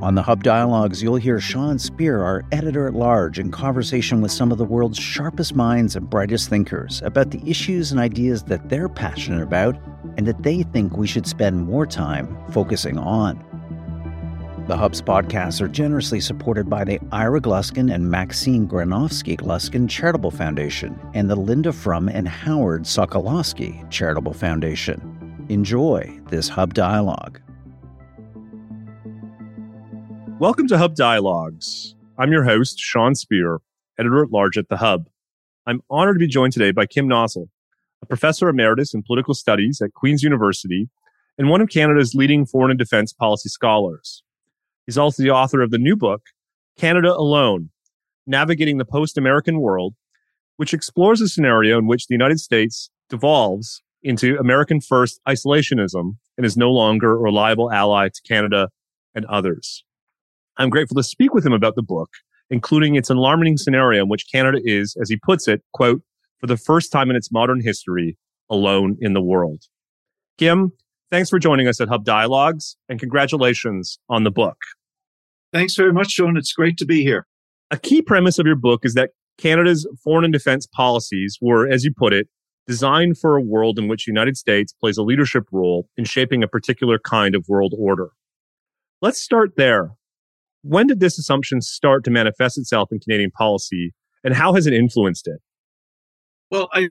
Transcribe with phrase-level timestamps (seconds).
[0.00, 4.30] On the Hub Dialogues, you'll hear Sean Speer, our editor at large, in conversation with
[4.30, 8.68] some of the world's sharpest minds and brightest thinkers about the issues and ideas that
[8.68, 9.76] they're passionate about
[10.16, 13.44] and that they think we should spend more time focusing on.
[14.68, 20.30] The Hub's podcasts are generously supported by the Ira Gluskin and Maxine Granovsky Gluskin Charitable
[20.30, 25.46] Foundation and the Linda Frum and Howard Sokolowski Charitable Foundation.
[25.48, 27.40] Enjoy this Hub Dialogue.
[30.40, 31.96] Welcome to Hub Dialogues.
[32.16, 33.58] I'm your host, Sean Speer,
[33.98, 35.08] editor at large at The Hub.
[35.66, 37.48] I'm honored to be joined today by Kim Nossal,
[38.02, 40.90] a professor emeritus in political studies at Queen's University
[41.38, 44.22] and one of Canada's leading foreign and defense policy scholars.
[44.86, 46.22] He's also the author of the new book,
[46.76, 47.70] Canada Alone
[48.24, 49.96] Navigating the Post American World,
[50.56, 56.46] which explores a scenario in which the United States devolves into American first isolationism and
[56.46, 58.68] is no longer a reliable ally to Canada
[59.16, 59.82] and others.
[60.58, 62.10] I'm grateful to speak with him about the book,
[62.50, 66.02] including its alarming scenario in which Canada is, as he puts it, quote,
[66.40, 68.16] for the first time in its modern history,
[68.50, 69.64] alone in the world.
[70.36, 70.72] Kim,
[71.10, 74.56] thanks for joining us at Hub Dialogues and congratulations on the book.
[75.52, 76.36] Thanks very much, Sean.
[76.36, 77.26] It's great to be here.
[77.70, 81.84] A key premise of your book is that Canada's foreign and defense policies were, as
[81.84, 82.28] you put it,
[82.66, 86.42] designed for a world in which the United States plays a leadership role in shaping
[86.42, 88.10] a particular kind of world order.
[89.00, 89.92] Let's start there.
[90.62, 94.72] When did this assumption start to manifest itself in Canadian policy, and how has it
[94.74, 95.40] influenced it?
[96.50, 96.88] Well, I,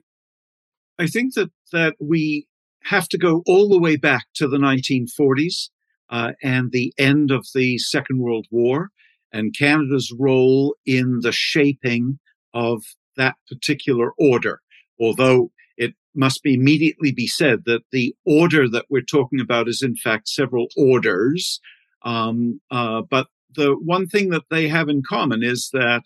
[0.98, 2.46] I think that that we
[2.84, 5.68] have to go all the way back to the 1940s
[6.10, 8.90] uh, and the end of the Second World War,
[9.32, 12.18] and Canada's role in the shaping
[12.54, 12.82] of
[13.16, 14.60] that particular order.
[15.00, 19.82] Although it must be immediately be said that the order that we're talking about is
[19.82, 21.60] in fact several orders.
[22.02, 26.02] Um, uh, but the one thing that they have in common is that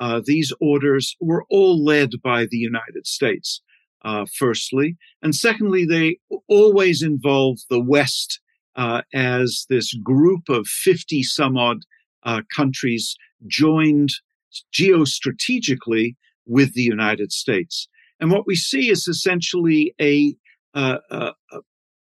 [0.00, 3.60] uh, these orders were all led by the United States,
[4.04, 4.96] uh, firstly.
[5.22, 8.40] And secondly, they always involve the West
[8.76, 11.78] uh, as this group of 50 some odd
[12.22, 13.16] uh, countries
[13.46, 14.10] joined
[14.72, 16.14] geostrategically
[16.46, 17.88] with the United States.
[18.20, 20.34] And what we see is essentially a,
[20.74, 21.32] uh, a,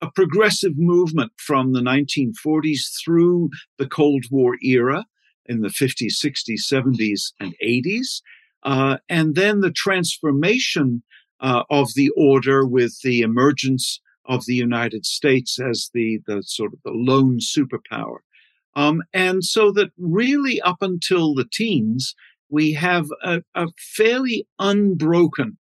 [0.00, 5.04] a progressive movement from the 1940s through the Cold War era
[5.46, 8.22] in the 50s, 60s, 70s, and 80s.
[8.62, 11.02] Uh, and then the transformation
[11.40, 16.72] uh, of the order with the emergence of the United States as the, the sort
[16.72, 18.18] of the lone superpower.
[18.76, 22.14] Um, and so that really up until the teens,
[22.50, 25.58] we have a, a fairly unbroken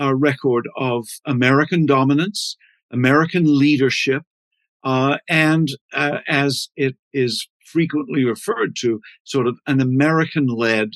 [0.00, 2.56] uh, record of American dominance,
[2.92, 4.22] American leadership,
[4.84, 10.90] uh, and uh, as it is frequently referred to, sort of an American led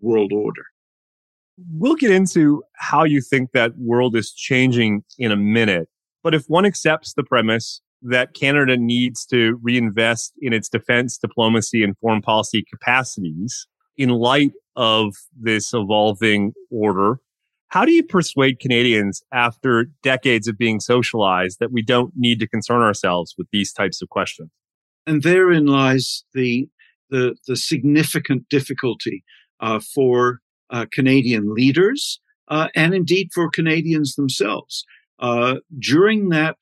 [0.00, 0.64] world order.
[1.72, 5.88] We'll get into how you think that world is changing in a minute.
[6.22, 11.82] But if one accepts the premise that Canada needs to reinvest in its defense, diplomacy,
[11.82, 17.20] and foreign policy capacities in light of this evolving order,
[17.76, 22.48] how do you persuade Canadians after decades of being socialized that we don't need to
[22.48, 24.48] concern ourselves with these types of questions?
[25.06, 26.70] And therein lies the
[27.10, 29.22] the, the significant difficulty
[29.60, 34.86] uh, for uh, Canadian leaders uh, and indeed for Canadians themselves.
[35.18, 36.56] Uh, during that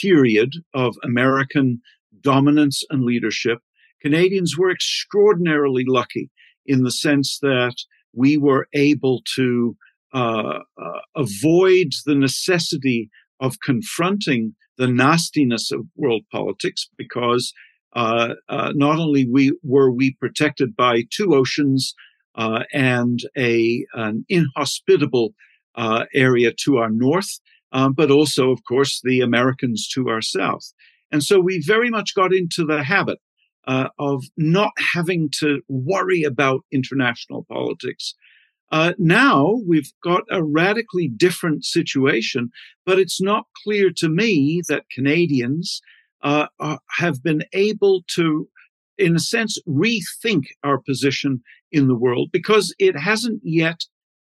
[0.00, 1.82] period of American
[2.20, 3.58] dominance and leadership,
[4.00, 6.30] Canadians were extraordinarily lucky
[6.64, 7.74] in the sense that
[8.14, 9.76] we were able to
[10.12, 13.10] uh, uh, avoid the necessity
[13.40, 17.52] of confronting the nastiness of world politics because
[17.94, 21.94] uh, uh, not only we were we protected by two oceans
[22.36, 25.34] uh, and a an inhospitable
[25.74, 27.40] uh, area to our north,
[27.72, 30.72] um, but also, of course, the Americans to our south.
[31.12, 33.18] And so we very much got into the habit
[33.98, 38.14] of not having to worry about international politics
[38.70, 42.50] uh, now we've got a radically different situation,
[42.86, 45.80] but it's not clear to me that Canadians
[46.22, 48.48] uh, are, have been able to
[49.00, 53.80] in a sense, rethink our position in the world because it hasn't yet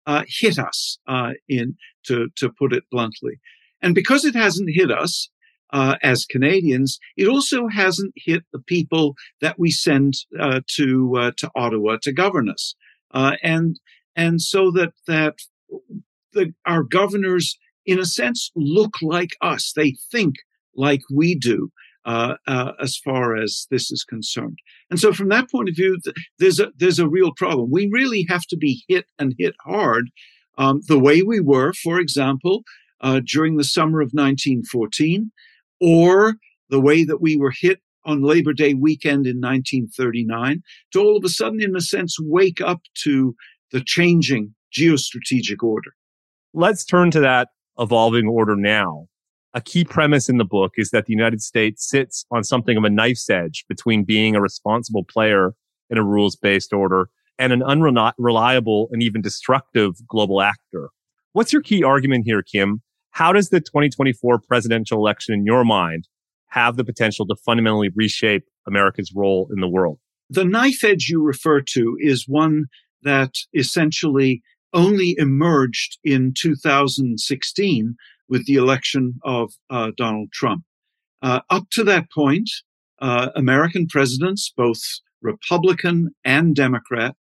[0.05, 3.39] uh, hit us, uh, in to to put it bluntly,
[3.81, 5.29] and because it hasn't hit us
[5.71, 11.31] uh, as Canadians, it also hasn't hit the people that we send uh, to uh,
[11.37, 12.75] to Ottawa to govern us,
[13.11, 13.79] uh, and
[14.15, 15.35] and so that that
[16.33, 19.73] the, our governors, in a sense, look like us.
[19.75, 20.35] They think
[20.75, 21.69] like we do.
[22.05, 24.59] Uh, uh, as far as this is concerned.
[24.89, 27.71] And so, from that point of view, th- there's a there's a real problem.
[27.71, 30.09] We really have to be hit and hit hard,
[30.57, 32.63] um, the way we were, for example,
[32.99, 35.31] uh, during the summer of 1914,
[35.79, 36.35] or
[36.69, 40.61] the way that we were hit on Labor Day weekend in 1939,
[40.91, 43.35] to all of a sudden, in a sense, wake up to
[43.73, 45.91] the changing geostrategic order.
[46.53, 49.07] Let's turn to that evolving order now
[49.53, 52.83] a key premise in the book is that the United States sits on something of
[52.83, 55.53] a knife's edge between being a responsible player
[55.89, 60.89] in a rules based order and an unreliable and even destructive global actor.
[61.33, 62.81] What's your key argument here, Kim?
[63.11, 66.07] How does the 2024 presidential election, in your mind,
[66.47, 69.99] have the potential to fundamentally reshape America's role in the world?
[70.29, 72.65] The knife edge you refer to is one
[73.03, 74.41] that essentially
[74.73, 77.95] only emerged in 2016
[78.27, 80.63] with the election of uh, Donald Trump.
[81.21, 82.49] Uh, up to that point,
[82.99, 84.79] uh, American presidents, both
[85.21, 87.15] Republican and Democrat,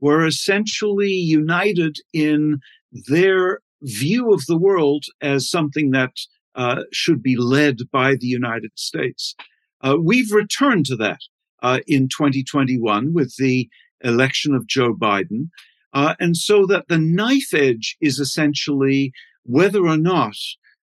[0.00, 2.60] were essentially united in
[3.08, 6.12] their view of the world as something that
[6.54, 9.34] uh, should be led by the United States.
[9.80, 11.20] Uh, we've returned to that
[11.62, 13.68] uh, in 2021 with the
[14.02, 15.48] election of Joe Biden.
[15.92, 19.12] and so that the knife edge is essentially
[19.44, 20.36] whether or not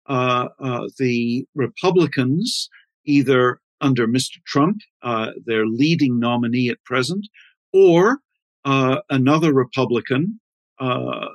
[0.07, 2.69] uh, uh, the Republicans,
[3.05, 4.43] either under Mr.
[4.47, 7.27] Trump, uh, their leading nominee at present,
[7.73, 8.19] or
[8.65, 10.41] uh, another Republican,
[10.79, 11.27] uh,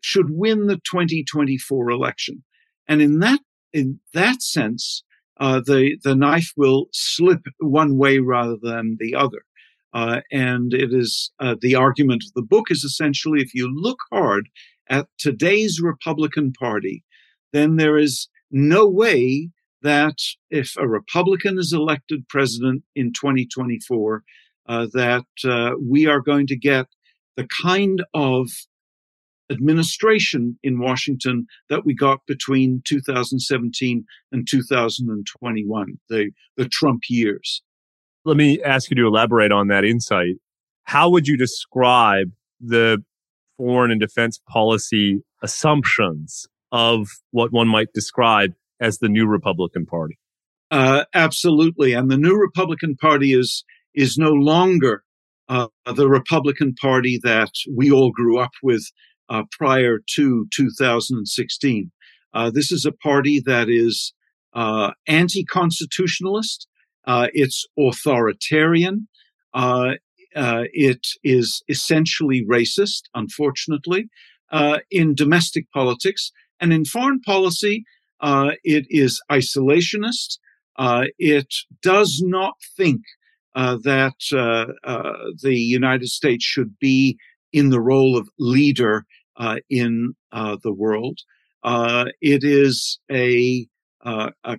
[0.00, 2.44] should win the 2024 election.
[2.86, 3.40] And in that
[3.72, 5.04] in that sense,
[5.38, 9.42] uh, the the knife will slip one way rather than the other.
[9.94, 14.48] And it is the argument of the book is essentially if you look hard
[14.88, 17.04] at today's Republican Party,
[17.52, 19.50] then there is no way
[19.82, 20.16] that
[20.50, 24.22] if a Republican is elected president in 2024,
[24.68, 26.86] uh, that uh, we are going to get
[27.36, 28.48] the kind of
[29.50, 37.62] administration in Washington that we got between 2017 and 2021, the, the Trump years.
[38.24, 40.36] Let me ask you to elaborate on that insight.
[40.84, 43.02] How would you describe the
[43.56, 50.18] foreign and defense policy assumptions of what one might describe as the new Republican Party.
[50.70, 55.02] Uh, absolutely, and the new Republican Party is is no longer
[55.48, 58.84] uh, the Republican Party that we all grew up with
[59.30, 61.90] uh, prior to 2016.
[62.34, 64.12] Uh, this is a party that is
[64.52, 66.68] uh, anti-constitutionalist.
[67.08, 69.08] Uh, it's authoritarian.
[69.54, 74.08] it is essentially racist, unfortunately,
[74.90, 76.30] in domestic politics.
[76.60, 77.84] And in foreign policy,
[78.20, 80.38] uh, it is isolationist.
[80.76, 81.52] Uh, it
[81.82, 83.02] does not think
[83.54, 87.18] uh, that uh, uh, the United States should be
[87.52, 89.04] in the role of leader
[89.36, 91.18] uh, in the world.
[91.64, 93.66] it is a,
[94.04, 94.58] a,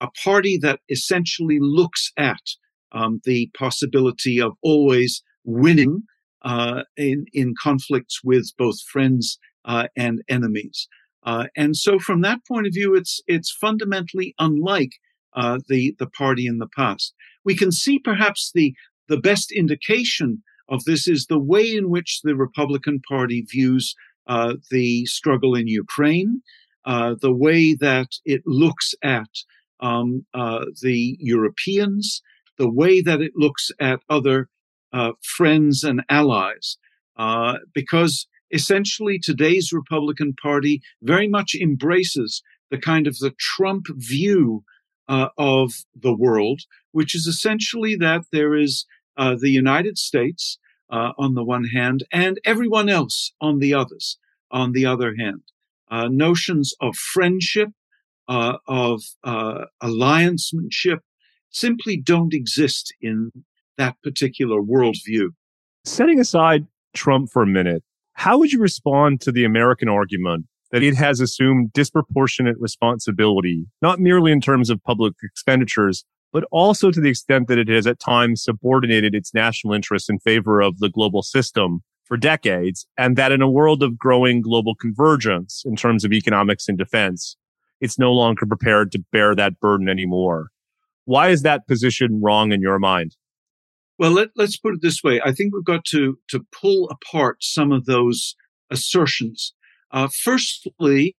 [0.00, 2.42] a party that essentially looks at
[2.92, 6.02] um, the possibility of always winning
[6.96, 10.88] in in conflicts with both friends uh, and enemies.
[11.24, 14.92] Uh, and so, from that point of view, it's it's fundamentally unlike
[15.34, 17.14] uh, the the party in the past.
[17.44, 18.74] We can see perhaps the
[19.08, 23.94] the best indication of this is the way in which the Republican Party views
[24.26, 26.42] uh, the struggle in Ukraine,
[26.84, 29.28] uh, the way that it looks at
[29.80, 32.22] um, uh, the Europeans,
[32.58, 34.48] the way that it looks at other
[35.20, 36.78] friends and allies,
[37.74, 44.64] because essentially today's Republican Party very much embraces the kind of the Trump view
[45.08, 50.58] uh, of the world, which is essentially that there is uh, the United States
[50.90, 54.18] uh, on the one hand and everyone else on the others
[54.50, 55.42] on the other hand.
[55.90, 57.70] Uh, notions of friendship,
[58.28, 60.98] uh, of uh, alliancemanship,
[61.50, 63.30] simply don't exist in
[63.78, 65.28] that particular worldview.
[65.84, 67.82] Setting aside Trump for a minute,
[68.14, 74.00] how would you respond to the American argument that it has assumed disproportionate responsibility, not
[74.00, 78.00] merely in terms of public expenditures, but also to the extent that it has at
[78.00, 83.32] times subordinated its national interests in favor of the global system for decades, and that
[83.32, 87.36] in a world of growing global convergence in terms of economics and defense,
[87.80, 90.48] it's no longer prepared to bear that burden anymore.
[91.04, 93.16] Why is that position wrong in your mind?
[93.98, 95.20] Well, let, us put it this way.
[95.24, 98.34] I think we've got to, to pull apart some of those
[98.70, 99.54] assertions.
[99.90, 101.16] Uh, firstly,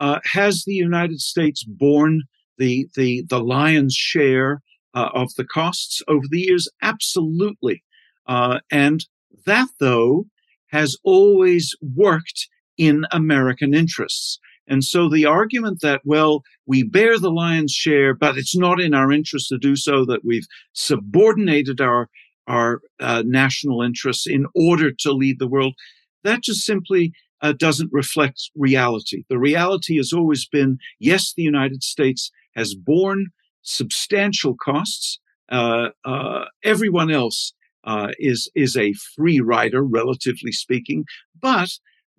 [0.00, 2.22] uh, has the United States borne
[2.56, 4.62] the, the, the lion's share
[4.94, 6.68] uh, of the costs over the years?
[6.82, 7.84] Absolutely.
[8.26, 9.06] Uh, and
[9.46, 10.26] that, though,
[10.68, 14.38] has always worked in American interests.
[14.68, 18.94] And so the argument that, well, we bear the lion's share, but it's not in
[18.94, 22.08] our interest to do so, that we've subordinated our,
[22.46, 25.74] our uh, national interests in order to lead the world,
[26.22, 29.24] that just simply uh, doesn't reflect reality.
[29.30, 33.28] The reality has always been, yes, the United States has borne
[33.62, 35.18] substantial costs.
[35.50, 41.04] Uh, uh everyone else uh, is is a free rider, relatively speaking,
[41.40, 41.70] but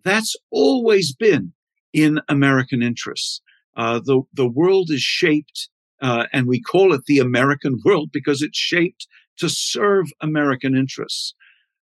[0.03, 1.53] that's always been
[1.93, 3.41] in American interests.
[3.75, 5.69] Uh, the the world is shaped,
[6.01, 11.33] uh, and we call it the American world because it's shaped to serve American interests.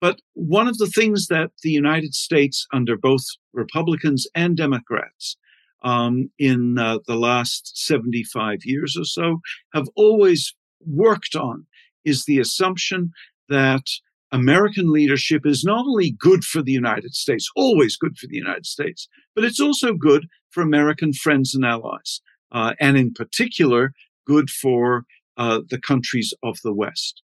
[0.02, 5.36] But one of the things that the United States, under both Republicans and Democrats,
[5.84, 9.42] um, in uh, the last 75 years or so,
[9.74, 10.54] have always
[10.86, 11.66] worked on
[12.06, 13.12] is the assumption
[13.50, 13.84] that
[14.32, 18.66] American leadership is not only good for the United States, always good for the United
[18.66, 22.22] States, but it's also good for American friends and allies,
[22.52, 23.94] uh, and in particular,
[24.26, 25.06] good for
[25.38, 27.24] uh, the countries of the West.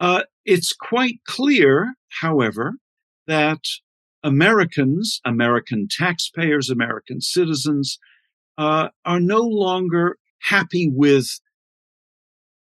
[0.00, 2.74] Uh, it's quite clear, however,
[3.26, 3.60] that
[4.24, 7.98] Americans, American taxpayers, American citizens,
[8.58, 11.40] uh, are no longer happy with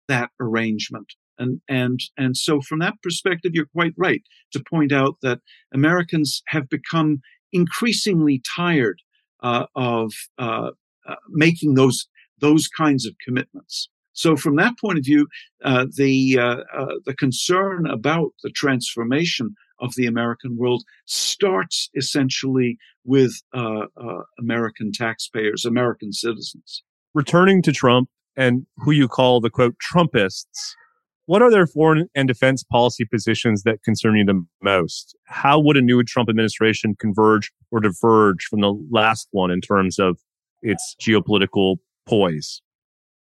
[0.09, 1.15] that arrangement.
[1.39, 5.41] And, and, and so from that perspective, you're quite right to point out that
[5.73, 7.21] Americans have become
[7.53, 9.01] increasingly tired
[9.43, 10.71] uh, of uh,
[11.09, 12.09] uh, making those,
[12.41, 13.89] those kinds of commitments.
[14.13, 15.29] So from that point of view,
[15.65, 22.79] uh, the, uh, uh, the concern about the transformation of the American world starts essentially
[23.05, 23.41] with
[24.41, 26.83] American taxpayers, American citizens.
[27.15, 30.75] Returning to Trump and who you call the quote Trumpists,
[31.29, 35.15] what are their foreign and defense policy positions that concern you the most?
[35.27, 39.99] How would a new Trump administration converge or diverge from the last one in terms
[39.99, 40.19] of
[40.63, 42.63] its geopolitical poise?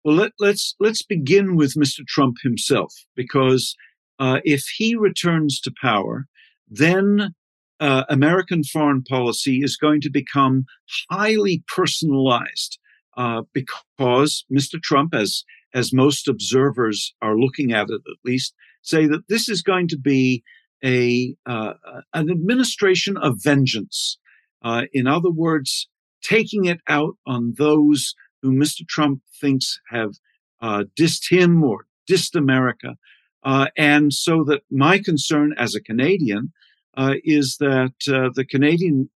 [0.05, 2.07] Well, let, us let's, let's begin with Mr.
[2.07, 3.75] Trump himself, because
[4.21, 6.27] uh, if he returns to power,
[6.69, 7.35] then
[7.81, 10.67] uh, American foreign policy is going to become
[11.11, 12.79] highly personalized
[13.17, 14.81] uh, because Mr.
[14.81, 15.43] Trump, as
[15.75, 19.99] as most observers are looking at it at least, say that this is going to
[19.99, 20.43] be
[20.85, 21.75] a uh,
[22.15, 24.19] an administration of vengeance.
[24.63, 25.89] Uh, in other words,
[26.23, 28.87] taking it out on those who Mr.
[28.87, 30.13] Trump thinks have
[30.61, 32.97] uh, dissed him or dissed America.
[33.45, 36.53] Uh, and so that my concern as a Canadian
[36.97, 39.11] uh, is that uh, the Canadian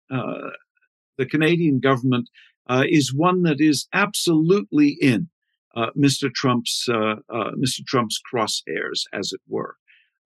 [1.18, 2.28] the Canadian government
[2.88, 5.28] is one that is absolutely in
[5.74, 6.32] uh, Mr.
[6.32, 7.84] Trump's uh, uh, Mr.
[7.86, 9.76] Trump's crosshairs, as it were,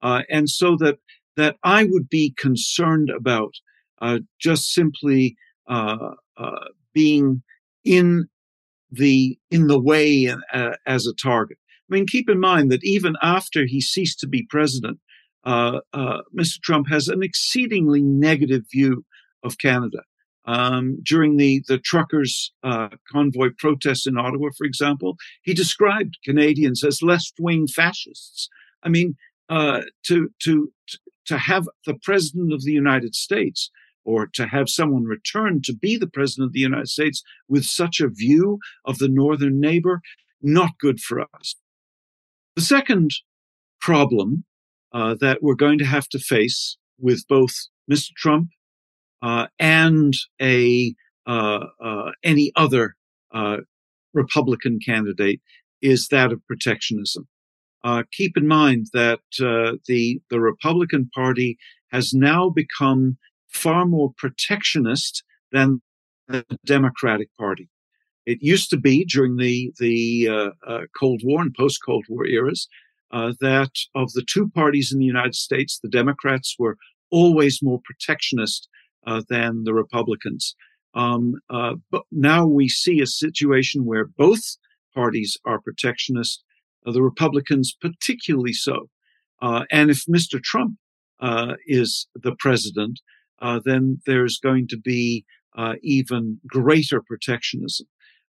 [0.02, 0.98] and so that
[1.36, 3.54] that I would be concerned about
[4.40, 5.36] just simply
[6.94, 7.42] being
[7.84, 8.28] in
[8.90, 10.34] the in the way
[10.86, 11.58] as a target.
[11.88, 14.98] I mean, keep in mind that even after he ceased to be president,
[15.44, 16.60] uh, uh, Mr.
[16.60, 19.04] Trump has an exceedingly negative view
[19.44, 19.98] of Canada.
[20.46, 26.84] Um, during the the truckers' uh, convoy protests in Ottawa, for example, he described Canadians
[26.84, 28.48] as left wing fascists.
[28.82, 29.16] I mean,
[29.48, 30.72] uh, to to
[31.26, 33.70] to have the president of the United States
[34.04, 38.00] or to have someone return to be the president of the United States with such
[38.00, 40.00] a view of the northern neighbor,
[40.40, 41.56] not good for us.
[42.54, 43.10] The second
[43.80, 44.44] problem
[44.92, 47.52] uh, that we're going to have to face with both
[47.90, 48.10] Mr.
[48.16, 48.50] Trump
[49.26, 50.94] uh, and a
[51.26, 52.94] uh, uh, any other
[53.34, 53.56] uh,
[54.14, 55.40] Republican candidate
[55.82, 57.26] is that of protectionism.
[58.12, 59.20] keep in mind that
[59.90, 61.58] the the Republican Party
[61.90, 63.18] has now become
[63.48, 65.80] far more protectionist than
[66.28, 67.68] the Democratic Party.
[68.32, 72.26] It used to be during the the uh, uh, Cold War and post Cold War
[72.26, 72.68] eras
[73.16, 76.76] uh, that of the two parties in the United States, the Democrats were
[77.10, 78.68] always more protectionist
[79.06, 80.54] uh, than the Republicans.
[80.94, 84.56] Um, uh, but now we see a situation where both
[84.94, 86.42] parties are protectionist.
[86.86, 88.88] uh, the Republicans particularly so.
[89.42, 90.42] Uh, and if Mr.
[90.42, 90.78] Trump
[91.20, 93.00] uh, is the president,
[93.42, 95.24] uh, then there's going to be
[95.82, 97.86] even greater protectionism.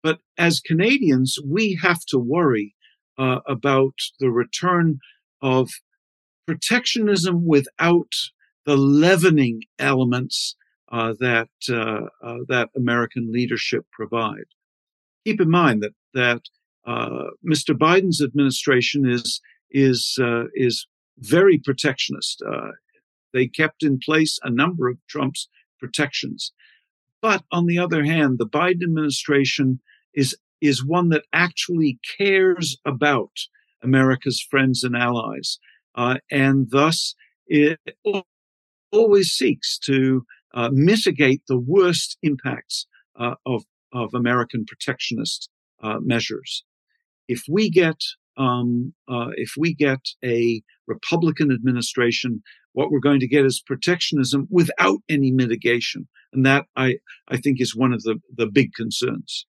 [0.03, 2.75] But as Canadians, we have to worry
[3.19, 5.01] about the return
[5.43, 5.69] of
[6.47, 8.13] protectionism without
[8.65, 10.57] the leavening elements
[10.91, 14.47] uh, that uh, uh, that American leadership provide.
[15.25, 16.43] Keep in mind that that
[17.47, 17.77] Mr.
[17.77, 20.19] Biden's administration is is
[20.55, 20.87] is
[21.19, 22.43] very protectionist.
[23.33, 26.53] they kept in place a number of Trump's protections,
[27.23, 29.81] but on the other hand, the Biden administration
[30.15, 33.33] is is one that actually cares about
[33.83, 35.59] America's friends and allies,
[35.95, 37.15] uh, and thus
[37.47, 37.79] it
[38.93, 42.87] always seeks to uh, mitigate the worst impacts
[43.19, 45.49] uh, of, of American protectionist
[45.83, 46.65] uh, measures.
[47.29, 47.97] If we get
[48.37, 52.43] um, uh, if we get a Republican administration,
[52.73, 56.97] what we're going to get is protectionism without any mitigation, and that I
[57.29, 59.47] I think is one of the the big concerns.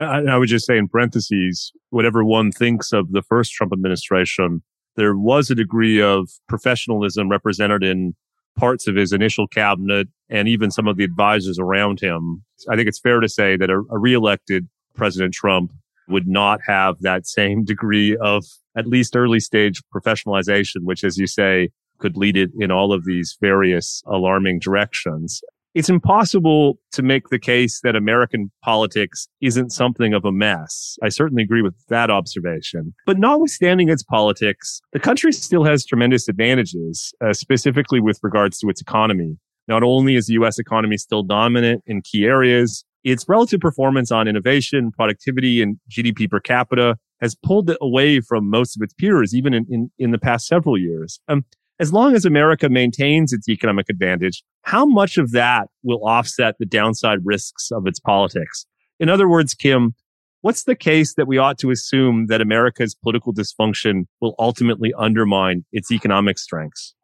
[0.00, 4.62] I, I would just say in parentheses, whatever one thinks of the first Trump administration,
[4.96, 8.14] there was a degree of professionalism represented in
[8.56, 12.42] parts of his initial cabinet and even some of the advisors around him.
[12.68, 15.72] I think it's fair to say that a, a reelected President Trump
[16.08, 18.44] would not have that same degree of
[18.76, 23.04] at least early stage professionalization, which, as you say, could lead it in all of
[23.04, 25.42] these various alarming directions
[25.76, 30.96] it's impossible to make the case that American politics isn't something of a mess.
[31.02, 32.94] I certainly agree with that observation.
[33.04, 38.70] But notwithstanding its politics, the country still has tremendous advantages, uh, specifically with regards to
[38.70, 39.36] its economy.
[39.68, 44.26] Not only is the US economy still dominant in key areas, its relative performance on
[44.26, 49.34] innovation, productivity, and GDP per capita has pulled it away from most of its peers,
[49.34, 51.20] even in, in, in the past several years.
[51.28, 51.44] Um,
[51.78, 56.66] as long as America maintains its economic advantage, how much of that will offset the
[56.66, 58.66] downside risks of its politics?
[58.98, 59.94] In other words, Kim,
[60.40, 65.64] what's the case that we ought to assume that America's political dysfunction will ultimately undermine
[65.70, 66.94] its economic strengths?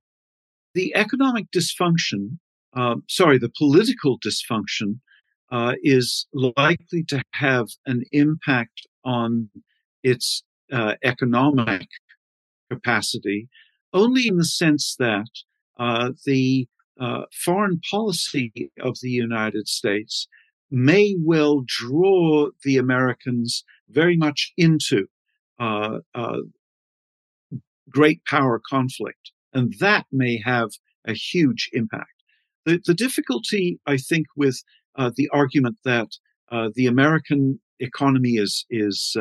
[0.74, 2.38] The economic dysfunction,
[2.74, 5.00] uh, sorry, the political dysfunction
[5.50, 9.50] uh, is likely to have an impact on
[10.02, 11.88] its uh, economic
[12.70, 13.48] capacity
[13.92, 15.28] only in the sense that
[15.78, 16.66] uh, the
[17.00, 20.28] uh, foreign policy of the United States
[20.70, 25.07] may well draw the Americans very much into
[25.59, 26.38] uh, uh
[27.90, 30.70] great power conflict, and that may have
[31.07, 32.22] a huge impact.
[32.64, 34.62] The, the difficulty, I think, with
[34.96, 36.09] uh, the argument that
[36.50, 39.16] uh, the American economy is is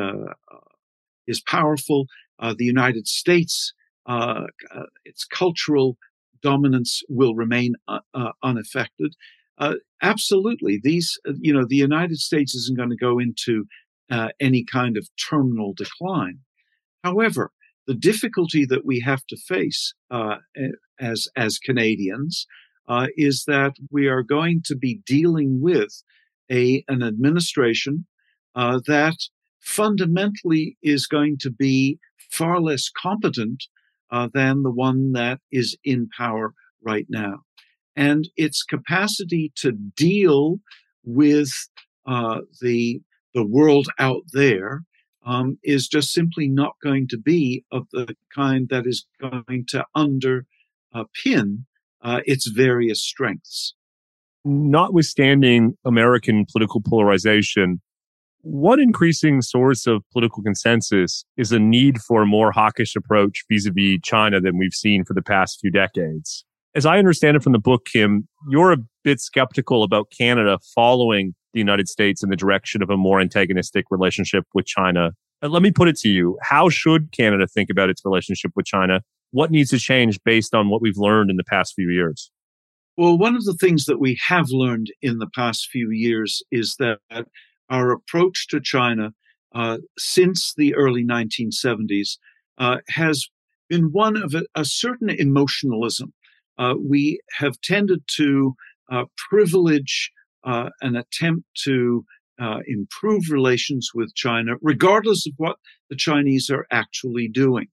[1.26, 2.06] is powerful,
[2.40, 3.74] the United States
[4.06, 5.96] uh, uh, its cultural
[6.42, 9.14] dominance will remain uh, uh unaffected.
[9.58, 13.64] Uh, absolutely, these you know the United States isn't going to go into
[14.40, 16.38] any kind of terminal decline.
[17.02, 17.50] However,
[17.86, 19.94] the difficulty that we have to face
[21.00, 22.46] as as Canadians
[23.16, 26.02] is that we are going to be dealing with
[26.50, 28.06] a an administration
[28.54, 29.16] that
[29.60, 31.98] fundamentally is going to be
[32.30, 33.64] far less competent
[34.12, 37.40] uh, than the one that is in power right now.
[37.96, 40.60] And its capacity to deal
[41.04, 41.50] with
[42.06, 43.00] uh, the
[43.34, 44.82] the world out there
[45.24, 49.84] um, is just simply not going to be of the kind that is going to
[49.96, 51.64] underpin
[52.02, 53.74] uh, its various strengths.
[54.44, 57.80] Notwithstanding American political polarization,
[58.42, 63.98] one increasing source of political consensus is a need for a more hawkish approach vis-a-vis
[64.02, 66.44] China than we've seen for the past few decades.
[66.74, 71.34] As I understand it from the book, Kim, you're a bit skeptical about Canada following
[71.52, 75.10] the United States in the direction of a more antagonistic relationship with China.
[75.42, 76.38] Let me put it to you.
[76.42, 79.02] How should Canada think about its relationship with China?
[79.32, 82.30] What needs to change based on what we've learned in the past few years?
[82.96, 86.76] Well, one of the things that we have learned in the past few years is
[86.78, 86.98] that
[87.72, 89.12] our approach to China
[89.54, 92.18] uh, since the early 1970s
[92.58, 93.28] uh, has
[93.68, 96.12] been one of a, a certain emotionalism.
[96.58, 98.54] Uh, we have tended to
[98.90, 100.12] uh, privilege
[100.44, 102.04] uh, an attempt to
[102.40, 105.56] uh, improve relations with China, regardless of what
[105.88, 107.66] the Chinese are actually doing.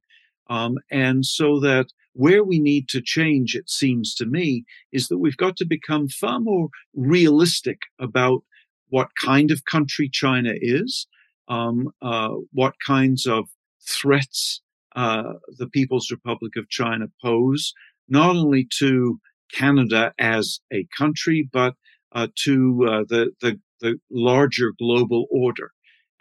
[0.50, 5.20] Um, and so that where we need to change, it seems to me, is that
[5.20, 8.44] we've got to become far more realistic about
[8.89, 11.08] what kind of country China is,
[11.47, 13.49] um, uh, what kinds of
[13.88, 14.62] threats
[14.95, 17.73] uh, the People's Republic of China pose,
[18.08, 19.19] not only to
[19.54, 21.75] Canada as a country, but
[22.12, 25.71] uh, to uh, the, the, the larger global order.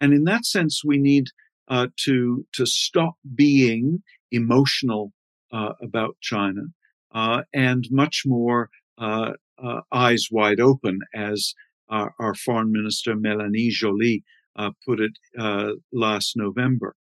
[0.00, 1.26] And in that sense, we need
[1.68, 5.12] uh, to to stop being emotional
[5.52, 6.62] uh, about China
[7.12, 9.32] uh, and much more uh,
[9.92, 11.54] eyes wide open, as
[11.88, 14.22] our, our, foreign minister Melanie Joly
[14.84, 15.12] put it
[15.92, 16.94] last November.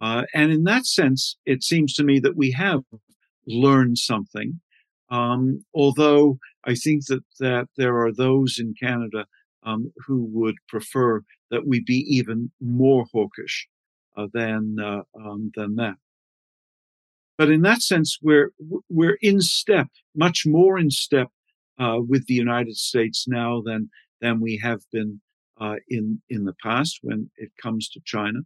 [0.00, 2.82] and in that sense, it seems to me that we have
[3.46, 4.60] learned something.
[5.10, 9.26] Um, although I think that, that there are those in Canada
[9.62, 13.68] um, who would prefer that we be even more hawkish
[14.16, 15.96] uh, than uh, um, than that.
[17.38, 18.52] But in that sense, we're
[18.88, 21.28] we're in step, much more in step
[21.78, 23.90] uh, with the United States now than
[24.22, 25.20] than we have been
[25.60, 28.40] uh, in in the past when it comes to China.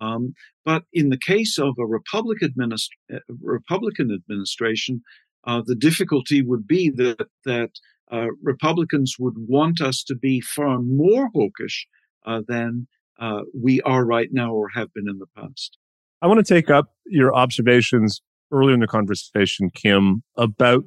[0.00, 0.34] Um,
[0.64, 5.02] but in the case of a Republican, administ- uh, Republican administration,
[5.46, 7.70] uh, the difficulty would be that that
[8.10, 11.86] uh, Republicans would want us to be far more hawkish
[12.24, 12.86] uh, than
[13.18, 15.76] uh, we are right now or have been in the past.
[16.22, 18.20] I want to take up your observations
[18.52, 20.84] earlier in the conversation, Kim, about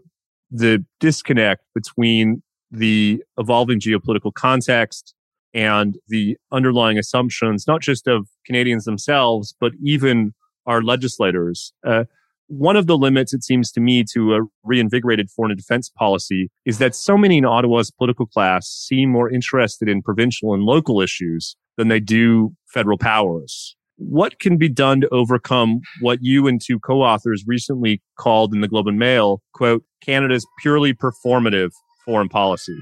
[0.51, 2.41] the disconnect between
[2.71, 5.13] the evolving geopolitical context
[5.53, 10.33] and the underlying assumptions, not just of Canadians themselves, but even
[10.65, 11.73] our legislators.
[11.85, 12.03] Uh,
[12.47, 16.79] one of the limits, it seems to me, to a reinvigorated foreign defense policy is
[16.79, 21.55] that so many in Ottawa's political class seem more interested in provincial and local issues
[21.77, 23.75] than they do federal powers.
[23.97, 28.67] What can be done to overcome what you and two co-authors recently called in the
[28.67, 31.71] Globe and Mail, quote, Canada's purely performative
[32.09, 32.77] foreign policy?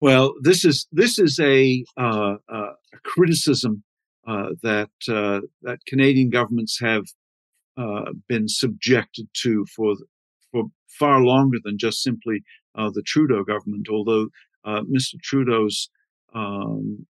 [0.00, 3.84] Well, this is this is a, uh, uh, a criticism
[4.26, 7.04] uh, that uh, that Canadian governments have
[7.76, 9.94] uh, been subjected to for
[10.50, 12.42] for far longer than just simply
[12.74, 13.86] uh, the Trudeau government.
[13.90, 14.28] Although
[14.66, 15.20] Mr.
[15.22, 15.90] Trudeau's
[16.34, 17.06] um,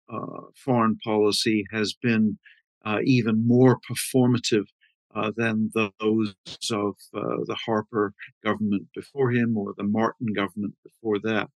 [0.56, 2.38] foreign policy has been
[3.04, 4.66] even more performative
[5.36, 6.34] than those
[6.70, 11.48] of the Harper government before him or the Martin government before that.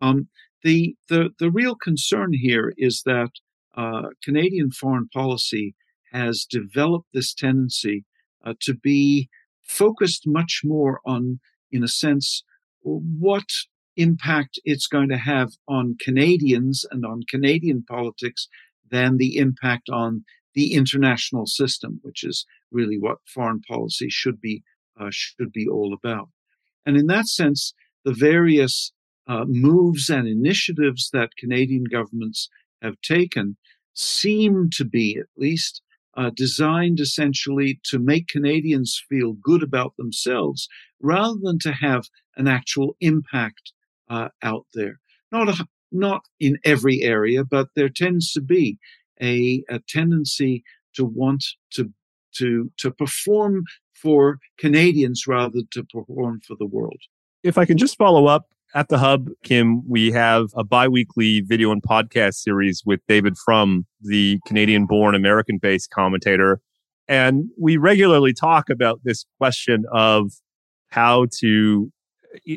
[0.00, 0.28] Um,
[0.62, 3.30] the, the the real concern here is that
[4.22, 5.74] Canadian foreign policy
[6.12, 8.04] has developed this tendency
[8.44, 9.28] uh, to be
[9.62, 11.40] focused much more on,
[11.72, 12.44] in a sense,
[12.82, 13.48] what
[13.96, 18.48] impact it's going to have on Canadians and on Canadian politics
[18.90, 24.62] than the impact on the international system, which is really what foreign policy should be
[25.00, 26.28] uh, should be all about.
[26.86, 27.72] And in that sense,
[28.04, 28.92] the various
[29.26, 32.48] uh, moves and initiatives that Canadian governments
[32.82, 33.56] have taken
[33.94, 35.80] seem to be, at least,
[36.16, 40.68] uh, designed essentially to make Canadians feel good about themselves
[41.00, 42.04] rather than to have
[42.36, 43.72] an actual impact
[44.08, 45.00] uh, out there.
[45.32, 48.78] Not a, not in every area, but there tends to be
[49.20, 50.62] a, a tendency
[50.94, 51.92] to want to
[52.36, 56.98] to to perform for Canadians rather than to perform for the world.
[57.42, 61.70] If I can just follow up at the Hub, Kim, we have a biweekly video
[61.70, 66.60] and podcast series with David Frum, the Canadian born, American based commentator.
[67.06, 70.32] And we regularly talk about this question of
[70.88, 71.92] how to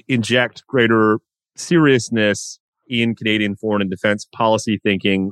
[0.08, 1.20] inject greater
[1.56, 5.32] seriousness in Canadian foreign and defense policy thinking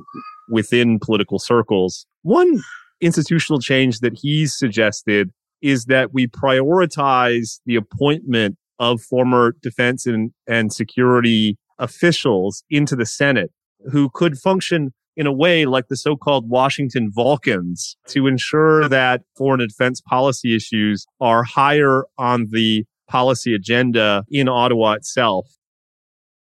[0.50, 2.06] within political circles.
[2.22, 2.62] One
[3.00, 5.30] institutional change that he's suggested
[5.62, 13.06] is that we prioritize the appointment of former defense and, and security officials into the
[13.06, 13.50] Senate
[13.90, 19.60] who could function in a way like the so-called Washington Vulcans to ensure that foreign
[19.66, 25.46] defense policy issues are higher on the policy agenda in Ottawa itself.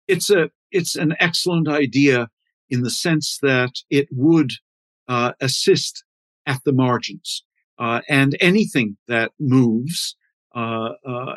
[0.09, 2.29] It's a it's an excellent idea
[2.71, 4.53] in the sense that it would
[5.07, 6.05] uh, assist
[6.47, 7.45] at the margins
[7.79, 10.17] uh, and anything that moves
[10.55, 11.35] uh, uh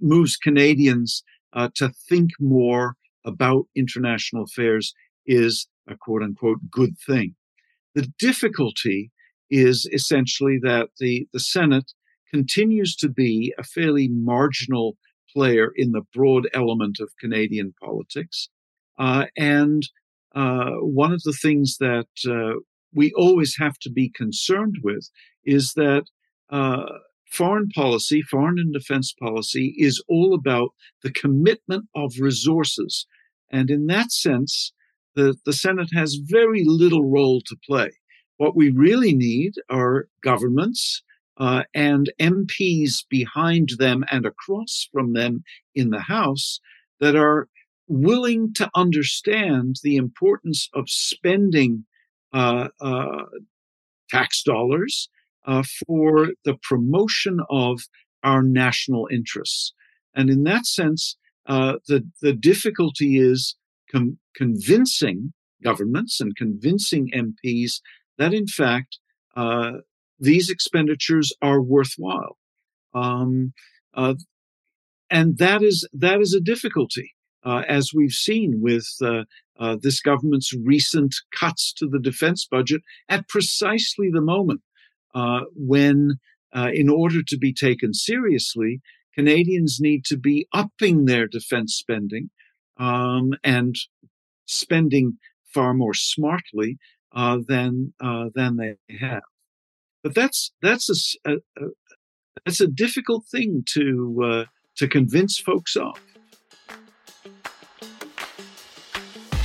[0.00, 4.94] moves Canadians uh, to think more about international affairs
[5.26, 7.34] is a quote unquote good thing.
[7.94, 9.10] The difficulty
[9.50, 11.92] is essentially that the, the Senate
[12.30, 14.96] continues to be a fairly marginal
[15.32, 18.48] player in the broad element of Canadian politics.
[18.98, 19.88] Uh, and
[20.34, 22.58] uh, one of the things that uh,
[22.94, 25.10] we always have to be concerned with
[25.44, 26.04] is that
[26.50, 26.86] uh,
[27.30, 30.70] foreign policy, foreign and defense policy is all about
[31.02, 33.06] the commitment of resources.
[33.50, 34.72] And in that sense,
[35.14, 37.90] the, the Senate has very little role to play.
[38.36, 41.02] What we really need are governments
[41.38, 45.42] uh, and MPs behind them and across from them
[45.74, 46.60] in the House
[47.00, 47.48] that are
[47.86, 51.84] willing to understand the importance of spending
[54.10, 55.08] tax dollars
[55.46, 57.80] uh, for the promotion of
[58.22, 59.72] our national interests.
[60.14, 63.56] And in that sense, uh, the the difficulty is
[63.90, 67.80] com- convincing governments and convincing MPs
[68.18, 68.98] that, in fact,
[69.36, 69.72] uh,
[70.18, 72.36] these expenditures are worthwhile.
[72.94, 73.52] Um,
[73.94, 74.14] uh,
[75.10, 77.14] and that is that is a difficulty,
[77.48, 79.24] uh, as we've seen with uh,
[79.58, 84.60] uh, this government's recent cuts to the defense budget at precisely the moment
[85.14, 86.18] uh, when,
[86.54, 88.80] in order to be taken seriously,
[89.14, 92.30] Canadians need to be upping their defense spending
[92.76, 93.74] um, and
[94.46, 95.18] spending
[95.52, 96.78] far more smartly
[97.12, 99.22] uh, than uh, than they have.
[100.02, 101.68] But that's that's a, a, a
[102.44, 104.44] that's a difficult thing to uh,
[104.76, 105.98] to convince folks of.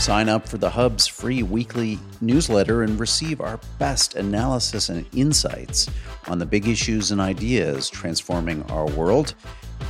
[0.03, 5.89] Sign up for the Hub's free weekly newsletter and receive our best analysis and insights
[6.27, 9.33] on the big issues and ideas transforming our world.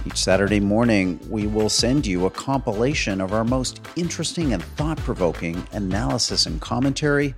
[0.06, 4.99] Each Saturday morning, we will send you a compilation of our most interesting and thought
[4.99, 7.34] provoking analysis and commentary,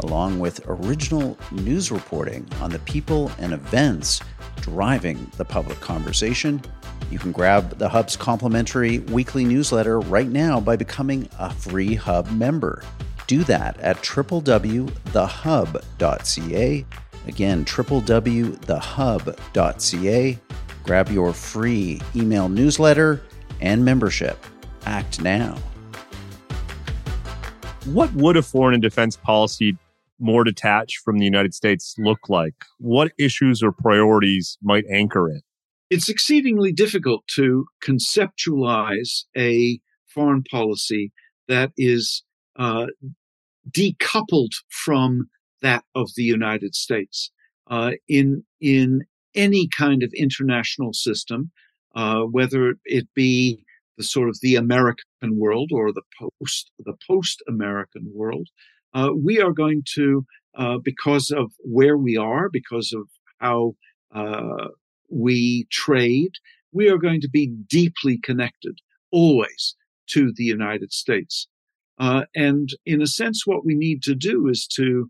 [0.00, 4.20] along with original news reporting on the people and events
[4.60, 6.62] driving the public conversation
[7.10, 12.30] you can grab the Hub's complimentary weekly newsletter right now by becoming a free Hub
[12.32, 12.82] member.
[13.26, 16.86] Do that at www.thehub.ca.
[17.26, 20.38] Again, www.thehub.ca.
[20.82, 23.22] Grab your free email newsletter
[23.60, 24.44] and membership.
[24.84, 25.56] Act now.
[27.86, 29.76] What would a foreign and defense policy
[30.24, 32.54] more detached from the United States look like?
[32.78, 35.44] What issues or priorities might anchor it?
[35.90, 41.12] it's exceedingly difficult to conceptualize a foreign policy
[41.46, 42.24] that is
[42.56, 42.86] uh,
[43.70, 45.28] decoupled from
[45.62, 47.30] that of the United States.
[47.70, 51.50] Uh, in in any kind of international system,
[51.94, 53.64] uh, whether it be
[53.96, 58.48] the sort of the American world or the post the post American world,
[58.94, 60.24] uh, we are going to
[60.56, 63.74] uh, because of where we are, because of how
[64.14, 64.68] uh,
[65.10, 66.32] we trade,
[66.72, 68.78] we are going to be deeply connected
[69.10, 69.74] always
[70.06, 71.48] to the United States.
[71.98, 75.08] Uh, and in a sense, what we need to do is to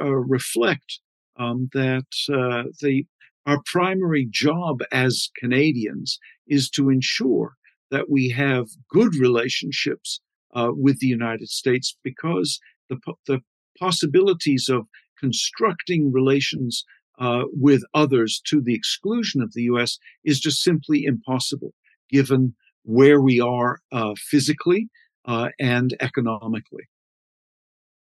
[0.00, 1.00] uh, reflect
[1.38, 3.04] um, that uh, the
[3.46, 7.56] our primary job as Canadians is to ensure
[7.90, 10.20] that we have good relationships
[10.54, 13.40] uh, with the United States because the the
[13.78, 14.86] possibilities of
[15.18, 16.84] constructing relations
[17.18, 21.72] uh, with others to the exclusion of the US is just simply impossible,
[22.10, 24.88] given where we are uh, physically
[25.26, 26.84] uh, and economically.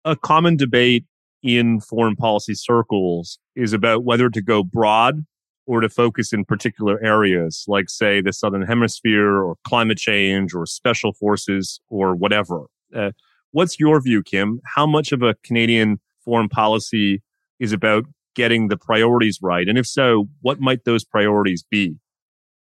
[0.05, 1.05] A common debate
[1.43, 5.25] in foreign policy circles is about whether to go broad
[5.67, 10.65] or to focus in particular areas, like, say, the Southern Hemisphere or climate change or
[10.65, 12.63] special forces or whatever.
[12.95, 13.11] Uh,
[13.53, 14.61] what's your view, Kim?
[14.65, 17.23] How much of a Canadian foreign policy
[17.59, 19.69] is about getting the priorities right?
[19.69, 21.97] And if so, what might those priorities be?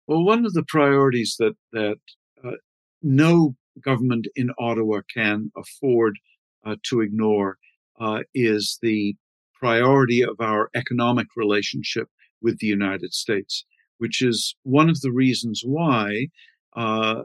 [0.07, 1.97] Well, one of the priorities that that
[2.43, 2.57] uh,
[3.01, 6.17] no government in Ottawa can afford
[6.65, 7.57] uh, to ignore
[7.99, 9.15] uh, is the
[9.59, 12.07] priority of our economic relationship
[12.41, 13.65] with the United States,
[13.97, 16.27] which is one of the reasons why
[16.75, 17.23] uh,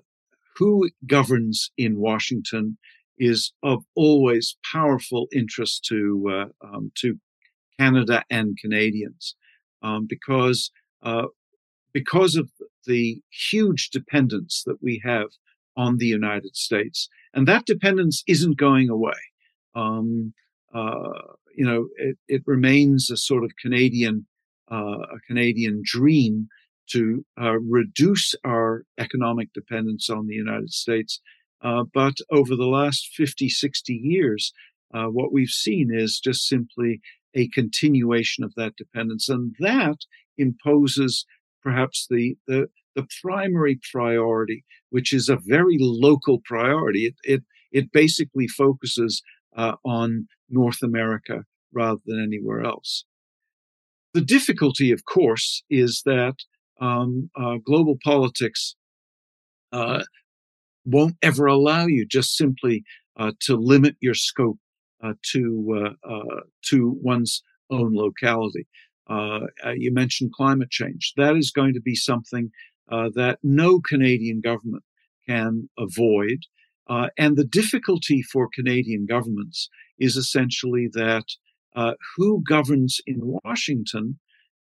[0.56, 2.76] who governs in Washington
[3.18, 7.18] is of always powerful interest to uh, um, to
[7.78, 9.36] Canada and Canadians,
[9.82, 10.70] um, because
[11.02, 11.26] uh,
[11.92, 12.50] because of
[12.86, 15.28] the huge dependence that we have
[15.76, 19.12] on the United States, and that dependence isn't going away.
[19.74, 20.34] Um,
[20.72, 21.10] uh,
[21.56, 24.26] you know, it, it, remains a sort of Canadian
[24.70, 26.48] uh, a Canadian dream
[26.90, 31.20] to uh, reduce our economic dependence on the United States.
[31.62, 34.52] Uh, but over the last 50, 60 years,
[34.92, 37.00] uh, what we've seen is just simply
[37.34, 39.28] a continuation of that dependence.
[39.28, 39.98] And that
[40.38, 41.26] imposes
[41.62, 47.06] perhaps the, the, the primary priority, which is a very local priority.
[47.06, 49.22] It, it, it basically focuses
[49.56, 53.04] uh, on North America rather than anywhere else.
[54.12, 56.36] The difficulty, of course, is that
[56.80, 58.76] um, uh, global politics
[59.72, 60.04] uh,
[60.84, 62.84] won't ever allow you just simply
[63.18, 64.58] uh, to limit your scope
[65.22, 65.94] to
[66.64, 68.66] to one's own locality.
[69.76, 71.12] you mentioned climate change.
[71.16, 72.50] That is going to be something
[72.88, 74.84] that no Canadian government
[75.26, 76.46] can avoid.
[76.86, 79.68] Uh, and the difficulty for Canadian governments
[79.98, 81.24] is essentially that
[81.74, 84.18] uh, who governs in Washington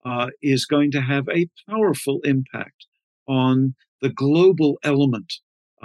[0.06, 2.86] uh, is going to have a powerful impact
[3.28, 5.34] on the global element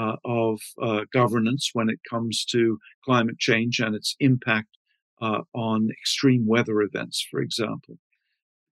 [0.00, 4.68] uh, of uh, governance when it comes to climate change and its impact
[5.20, 7.98] uh, on extreme weather events, for example.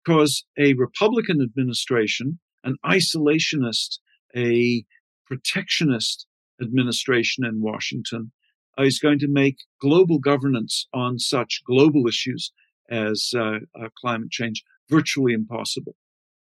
[0.04, 4.00] Because a Republican administration, an isolationist,
[4.36, 4.84] a
[5.26, 6.28] protectionist
[6.62, 8.32] administration in Washington
[8.78, 12.52] uh, is going to make global governance on such global issues
[12.90, 15.96] as uh, uh, climate change virtually impossible.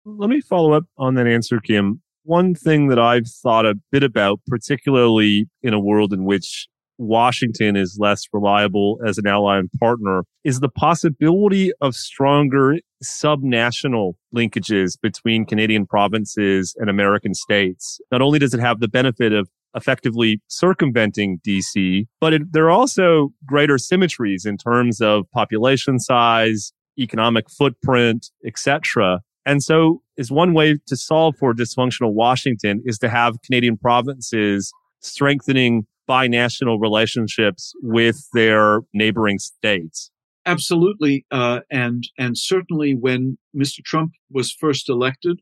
[0.05, 2.03] Let me follow up on that answer, Kim.
[2.29, 7.75] One thing that I've thought a bit about, particularly in a world in which Washington
[7.75, 15.01] is less reliable as an ally and partner, is the possibility of stronger subnational linkages
[15.01, 17.99] between Canadian provinces and American states.
[18.13, 22.71] Not only does it have the benefit of effectively circumventing DC, but it, there are
[22.71, 29.23] also greater symmetries in terms of population size, economic footprint, etc.
[29.49, 34.71] And so is one way to solve for dysfunctional Washington is to have Canadian provinces
[35.01, 40.11] strengthening binational relationships with their neighboring states.
[40.45, 43.83] Absolutely, uh, and and certainly when Mr.
[43.83, 45.41] Trump was first elected,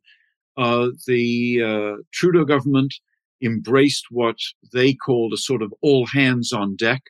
[0.56, 2.94] uh, the uh, Trudeau government
[3.42, 4.36] embraced what
[4.72, 7.02] they called a sort of all hands on deck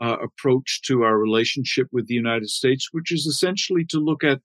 [0.00, 4.40] uh, approach to our relationship with the United States, which is essentially to look at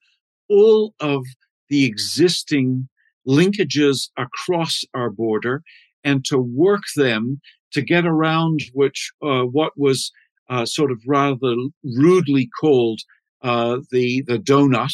[0.49, 1.23] all of
[1.69, 2.87] the existing
[3.27, 5.63] linkages across our border
[6.03, 7.39] and to work them
[7.71, 10.11] to get around which uh, what was
[10.49, 12.99] uh, sort of rather rudely called
[13.41, 14.93] uh, the the donut,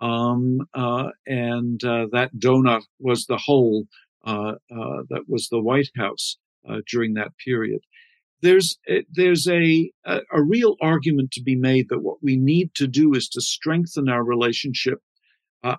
[0.00, 3.84] um, uh, and uh, that donut was the hole
[4.24, 4.54] uh,
[5.10, 6.38] that was the White House
[6.90, 7.80] during that period.
[8.42, 8.78] There's
[9.12, 13.14] there's a, a, a real argument to be made that what we need to do
[13.14, 15.00] is to strengthen our relationship,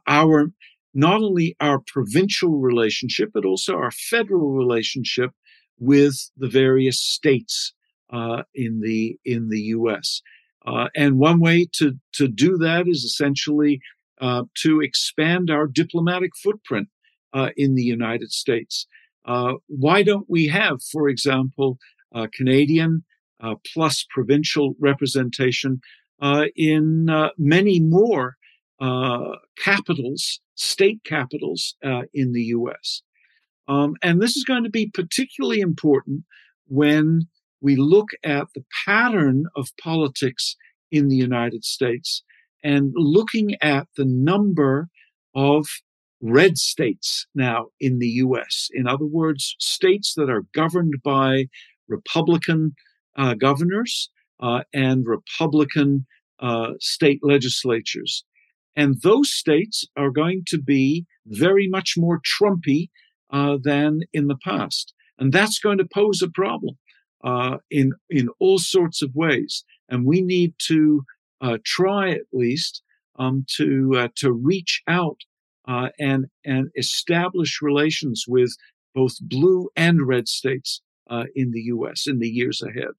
[0.07, 0.51] our
[0.93, 5.31] not only our provincial relationship but also our federal relationship
[5.77, 7.73] with the various states
[8.11, 10.21] uh, in the in the U.S.
[10.65, 13.79] Uh, and one way to to do that is essentially
[14.21, 16.87] uh, to expand our diplomatic footprint
[17.33, 18.87] uh, in the United States.
[19.25, 21.77] Uh, why don't we have, for example,
[22.33, 23.03] Canadian
[23.41, 25.81] uh, plus provincial representation
[26.21, 28.37] uh, in many more
[28.79, 33.01] capitals, state capitals uh, in the U.S.?
[33.67, 36.23] Um, and this is going to be particularly important
[36.67, 37.27] when
[37.61, 40.55] we look at the pattern of politics
[40.91, 42.23] in the United States
[42.63, 44.89] and looking at the number
[45.33, 45.67] of
[46.21, 48.69] red states now in the US.
[48.73, 51.47] In other words, states that are governed by
[51.87, 52.75] Republican
[53.17, 54.09] uh, governors
[54.39, 56.05] uh, and Republican
[56.39, 58.25] uh, state legislatures.
[58.75, 62.89] And those states are going to be very much more Trumpy
[63.31, 64.93] uh, than in the past.
[65.17, 66.77] And that's going to pose a problem
[67.23, 69.63] uh, in, in all sorts of ways.
[69.89, 71.03] And we need to
[71.41, 72.81] uh, try at least
[73.17, 75.19] um, to, to reach out
[75.67, 78.55] uh, and and establish relations with
[78.93, 82.07] both blue and red states uh, in the U.S.
[82.07, 82.93] in the years ahead.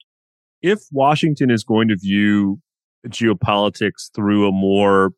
[0.63, 2.61] If Washington is going to view
[3.07, 5.13] geopolitics through a more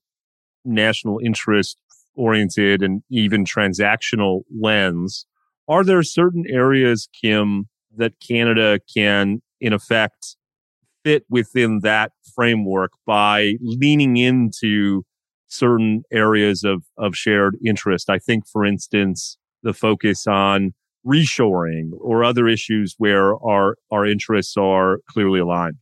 [0.64, 1.78] national interest
[2.14, 5.26] oriented and even transactional lens,
[5.68, 10.36] are there certain areas, Kim, that Canada can, in effect,
[11.04, 15.04] fit within that framework by leaning into
[15.46, 18.10] certain areas of, of shared interest.
[18.10, 20.74] I think, for instance, the focus on
[21.06, 25.76] reshoring or other issues where our, our interests are clearly aligned.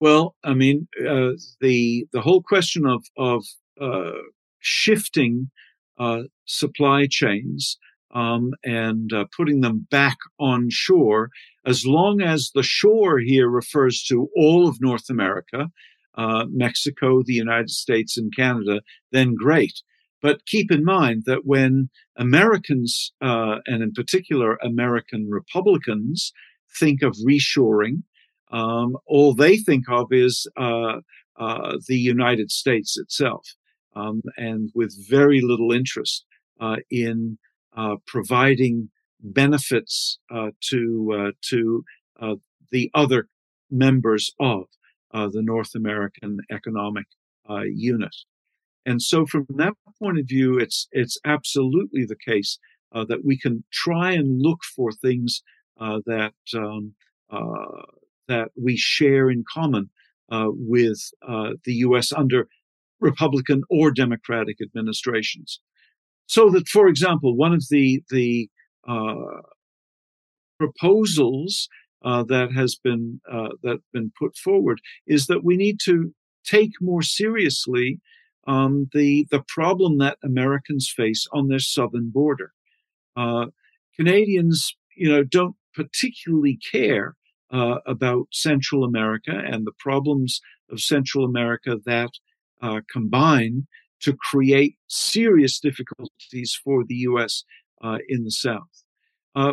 [0.00, 3.44] Well, I mean, uh, the the whole question of of
[3.80, 4.12] uh,
[4.60, 5.50] shifting
[5.98, 7.78] uh, supply chains
[8.14, 11.30] um, and uh, putting them back on shore,
[11.66, 15.70] as long as the shore here refers to all of North America,
[16.16, 18.80] uh, Mexico, the United States, and Canada,
[19.12, 19.82] then great.
[20.22, 26.32] But keep in mind that when Americans, uh, and in particular American Republicans,
[26.78, 28.02] think of reshoring,
[28.50, 31.00] um, all they think of is uh,
[31.38, 33.46] uh the United States itself,
[33.96, 36.24] um, and with very little interest
[36.60, 37.38] uh, in
[37.76, 38.90] uh, providing
[39.20, 40.18] benefits
[40.60, 41.84] to to
[42.70, 43.28] the other
[43.70, 44.64] members of
[45.12, 47.06] uh, the North American Economic
[47.48, 48.14] uh, Unit.
[48.84, 52.58] And so, from that point of view, it's it's absolutely the case
[52.92, 55.42] uh, that we can try and look for things
[55.80, 56.94] uh, that um,
[57.30, 57.82] uh,
[58.28, 59.90] that we share in common
[60.30, 61.00] uh, with
[61.64, 62.12] the U.S.
[62.12, 62.48] under
[63.00, 65.60] Republican or Democratic administrations.
[66.26, 68.48] So that, for example, one of the the
[70.58, 71.68] proposals
[72.04, 76.72] uh, that has been uh, that been put forward is that we need to take
[76.80, 78.00] more seriously
[78.46, 82.52] um, the the problem that Americans face on their southern border.
[83.16, 83.46] Uh,
[83.96, 87.16] Canadians, you know, don't particularly care
[87.50, 90.40] uh, about Central America and the problems
[90.70, 92.10] of Central America that
[92.62, 93.66] uh, combine
[94.00, 97.44] to create serious difficulties for the U.S.
[97.82, 98.84] Uh, in the South.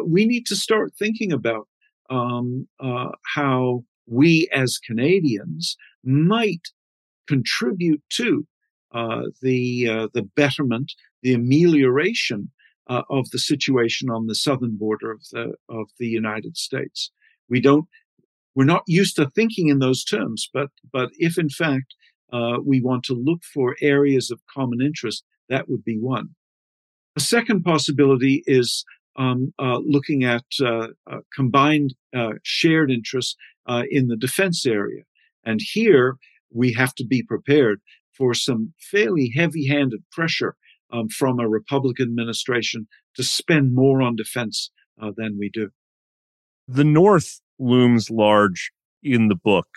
[0.05, 1.67] we need to start thinking about
[2.09, 6.67] um, uh, how we as Canadians might
[7.27, 8.45] contribute to
[8.93, 12.51] uh, the uh, the betterment, the amelioration
[12.87, 17.11] uh, of the situation on the southern border of the of the United States.
[17.49, 17.87] We don't
[18.55, 21.95] we're not used to thinking in those terms, but but if in fact
[22.33, 26.29] uh, we want to look for areas of common interest, that would be one.
[27.15, 28.83] A second possibility is
[29.15, 33.35] um, uh, looking at uh, uh, combined uh, shared interests
[33.67, 35.03] uh, in the defense area.
[35.45, 36.17] And here
[36.51, 37.81] we have to be prepared
[38.17, 40.55] for some fairly heavy handed pressure
[40.91, 44.71] um, from a Republican administration to spend more on defense
[45.17, 45.69] than we do.
[46.67, 48.71] The North looms large
[49.03, 49.67] in the book.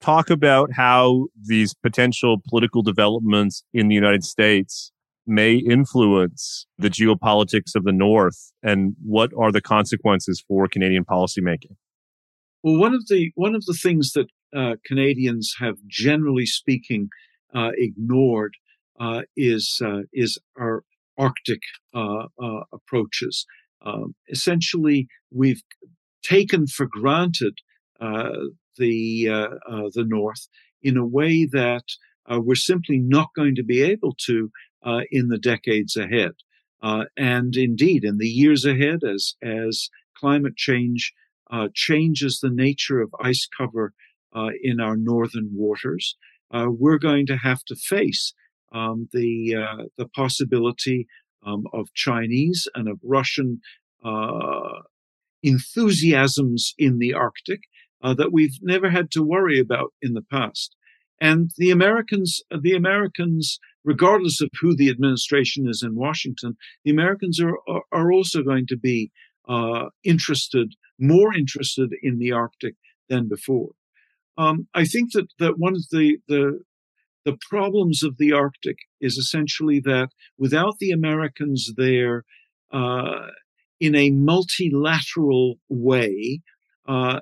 [0.00, 4.92] Talk about how these potential political developments in the United States
[5.26, 11.76] may influence the geopolitics of the North, and what are the consequences for Canadian policymaking?
[12.62, 17.08] Well, one of the one of the things that uh, Canadians have, generally speaking,
[17.54, 18.54] uh, ignored
[18.98, 20.82] uh, is uh, is our
[21.18, 21.60] Arctic
[21.94, 23.44] uh, uh, approaches.
[23.84, 25.62] Um, essentially, we've
[26.22, 27.58] taken for granted
[28.78, 29.26] the
[29.94, 30.48] the North
[30.82, 31.84] in a way that
[32.30, 34.50] we're simply not going to be able to
[34.84, 36.32] uh, in the decades ahead.
[36.82, 41.12] Uh, and indeed, in the years ahead, as, as climate change
[41.50, 43.92] uh, changes the nature of ice cover
[44.34, 46.16] uh, in our northern waters,
[46.52, 48.32] uh, we're going to have to face
[48.72, 51.06] um, the, uh, the possibility
[51.44, 53.60] um, of Chinese and of Russian
[55.42, 57.60] enthusiasms in the Arctic
[58.02, 60.74] that we've never had to worry about in the past.
[61.20, 67.40] And the Americans, the Americans regardless of who the administration is in Washington, the Americans
[67.40, 67.56] are,
[67.90, 69.10] are also going to be
[69.48, 72.74] uh, interested, more interested in the Arctic
[73.08, 73.70] than before.
[74.36, 76.60] Um, I think that, that one of the, the,
[77.24, 82.24] the problems of the Arctic is essentially that without the Americans there
[82.70, 83.28] uh,
[83.80, 86.42] in a multilateral way,
[86.86, 87.20] uh,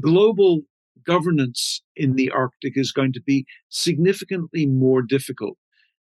[0.00, 0.62] global
[1.06, 5.56] governance in the Arctic is going to be significantly more difficult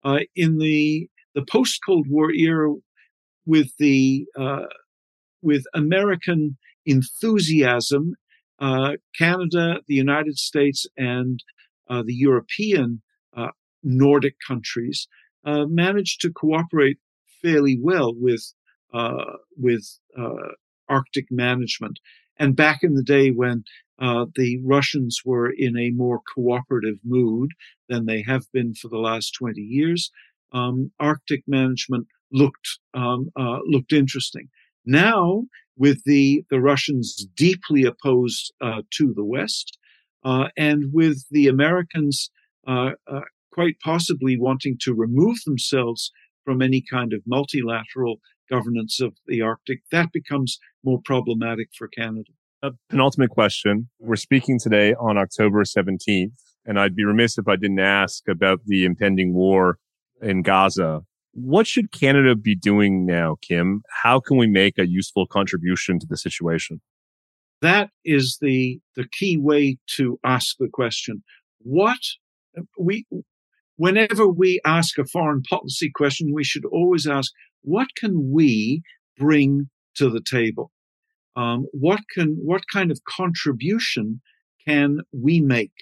[0.05, 2.72] uh, in the the post Cold War era
[3.45, 4.66] with the uh,
[5.43, 6.57] with American
[6.87, 8.14] enthusiasm,
[8.59, 11.43] uh, Canada, the United States, and
[11.89, 13.03] uh, the European
[13.37, 13.49] uh,
[13.83, 15.09] Nordic countries
[15.45, 16.99] uh, managed to cooperate
[17.43, 18.53] fairly well with
[19.59, 19.99] with
[20.89, 21.99] Arctic management.
[22.39, 23.64] And back in the day when
[23.99, 27.53] uh, the Russians were in a more cooperative mood
[27.89, 30.11] than they have been for the last 20 years.
[30.53, 34.49] Um, Arctic management looked um, uh, looked interesting.
[34.84, 35.45] Now,
[35.76, 39.78] with the the Russians deeply opposed uh, to the West,
[40.24, 42.30] uh, and with the Americans
[42.66, 43.20] uh, uh,
[43.53, 46.12] quite possibly wanting to remove themselves
[46.45, 52.30] from any kind of multilateral governance of the Arctic, that becomes more problematic for Canada.
[52.62, 53.88] A penultimate question.
[53.99, 56.32] We're speaking today on October 17th,
[56.64, 59.78] and I'd be remiss if I didn't ask about the impending war
[60.22, 61.03] in Gaza.
[61.32, 63.82] What should Canada be doing now, Kim?
[64.03, 66.80] How can we make a useful contribution to the situation?
[67.61, 71.22] That is the, the key way to ask the question.
[71.59, 71.99] What
[72.78, 73.07] we,
[73.77, 78.83] whenever we ask a foreign policy question, we should always ask, what can we
[79.18, 80.70] bring to the table?
[81.37, 84.20] um, what can what kind of contribution
[84.66, 85.72] can we make?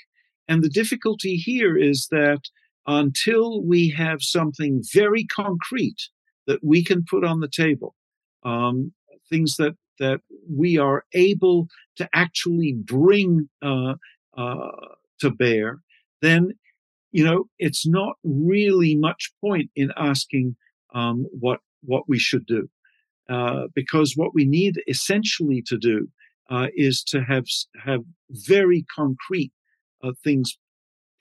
[0.48, 2.40] And the difficulty here is that
[2.86, 6.08] until we have something very concrete
[6.46, 7.94] that we can put on the table,
[8.42, 8.92] um,
[9.30, 10.20] things that that
[10.50, 13.94] we are able to actually bring uh,
[14.36, 14.70] uh,
[15.20, 15.78] to bear,
[16.20, 16.52] then
[17.14, 20.56] you know it's not really much point in asking
[20.94, 22.68] um, what what we should do,
[23.28, 26.08] uh, because what we need essentially to do
[26.50, 27.46] uh, is to have
[27.82, 28.00] have
[28.30, 29.52] very concrete
[30.02, 30.58] uh, things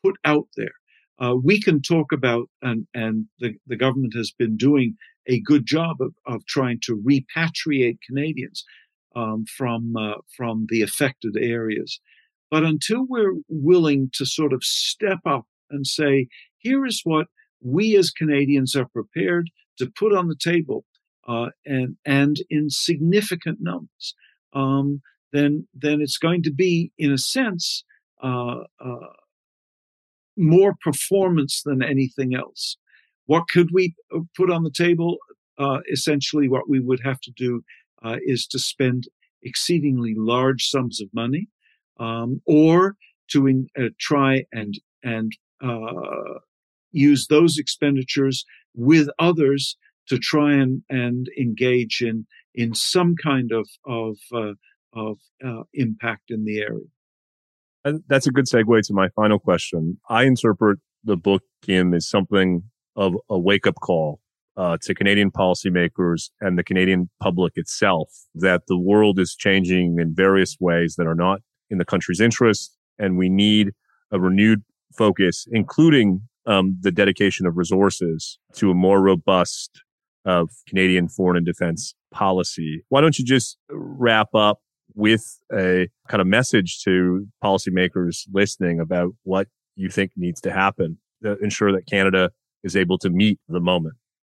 [0.03, 0.73] put out there.
[1.21, 5.65] Uh, we can talk about, and and the, the government has been doing a good
[5.67, 8.65] job of, of trying to repatriate Canadians
[9.15, 11.99] um, from uh, from the affected areas.
[12.49, 17.27] But until we're willing to sort of step up and say, here is what
[17.61, 20.85] we as Canadians are prepared to put on the table,
[21.27, 24.15] uh, and and in significant numbers,
[24.53, 25.01] um,
[25.31, 27.83] then then it's going to be, in a sense,
[28.21, 29.13] uh, uh,
[30.37, 32.77] more performance than anything else.
[33.25, 35.17] What could we uh, put on the table?
[35.57, 37.63] Uh, essentially, what we would have to do
[38.03, 39.07] uh, is to spend
[39.43, 41.47] exceedingly large sums of money,
[41.99, 42.95] um, or
[43.29, 43.67] to in,
[43.99, 45.31] try and and
[45.63, 46.39] uh,
[46.91, 48.45] use those expenditures
[48.75, 54.53] with others to try and, and engage in in some kind of of uh,
[54.93, 55.17] of
[55.73, 56.85] impact in the area.
[57.85, 59.99] And that's a good segue to my final question.
[60.09, 62.63] I interpret the book, Kim, as something
[62.95, 64.21] of a wake up call
[64.55, 70.13] uh, to Canadian policymakers and the Canadian public itself that the world is changing in
[70.13, 72.77] various ways that are not in the country's interest.
[72.99, 73.71] And we need
[74.11, 74.63] a renewed
[74.95, 79.81] focus, including um, the dedication of resources to a more robust
[80.25, 82.83] of Canadian foreign and defense policy.
[82.89, 84.59] Why don't you just wrap up
[84.95, 90.97] with a kind of message to policymakers listening about what you think needs to happen
[91.23, 92.31] to ensure that Canada
[92.63, 93.95] is able to meet the moment?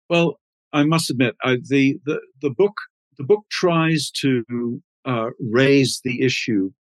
[0.10, 0.40] Well,
[0.74, 2.74] I must admit, I, the, the the book
[3.18, 6.72] the book tries to uh, raise the issue,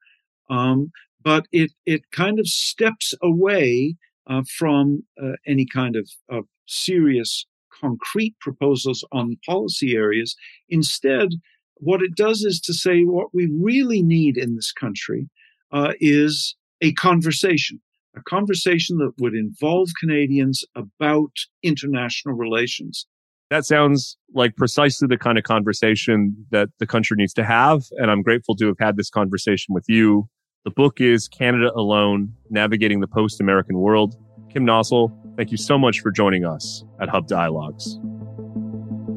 [0.49, 0.91] um,
[1.25, 3.97] but it it kind of steps away
[4.27, 7.45] uh, from uh, any kind of, of serious
[7.81, 10.35] concrete proposals on policy areas.
[10.69, 11.29] Instead,
[11.75, 15.29] what it does is to say what we really need in this country
[15.71, 17.81] uh, is a conversation,
[18.15, 21.31] a conversation that would involve Canadians about
[21.63, 23.05] international relations.
[23.51, 27.83] That sounds like precisely the kind of conversation that the country needs to have.
[27.97, 30.27] And I'm grateful to have had this conversation with you.
[30.65, 34.15] The book is Canada Alone Navigating the Post American World.
[34.51, 37.99] Kim Nossal, thank you so much for joining us at Hub Dialogues.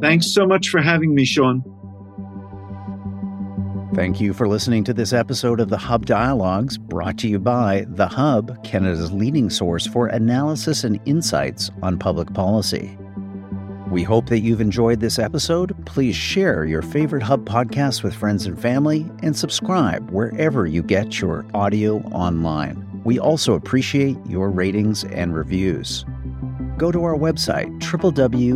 [0.03, 1.63] Thanks so much for having me, Sean.
[3.95, 7.87] Thank you for listening to this episode of the Hub Dialogues, brought to you by
[7.89, 12.99] The Hub, Canada's leading source for analysis and insights on public policy.
[13.91, 15.75] We hope that you've enjoyed this episode.
[15.87, 21.23] Please share your favorite Hub podcast with friends and family and subscribe wherever you get
[21.23, 23.01] your audio online.
[23.05, 26.05] We also appreciate your ratings and reviews.
[26.77, 28.55] Go to our website, www.thehub.ca.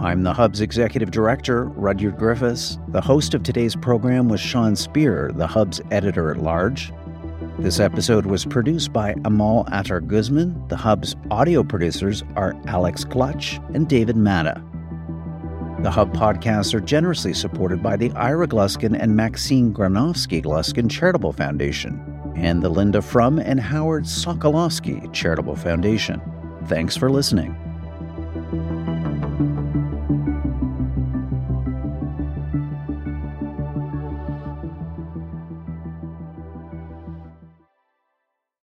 [0.00, 2.78] I'm the Hub's executive director, Rudyard Griffiths.
[2.88, 6.92] The host of today's program was Sean Speer, the Hub's editor at large.
[7.58, 10.68] This episode was produced by Amal Attar Guzman.
[10.68, 14.62] The Hub's audio producers are Alex Clutch and David Matta.
[15.80, 21.32] The Hub podcasts are generously supported by the Ira Gluskin and Maxine Granovsky Gluskin Charitable
[21.32, 21.98] Foundation
[22.36, 26.20] and the Linda Frum and Howard Sokolowski Charitable Foundation.
[26.66, 27.56] Thanks for listening.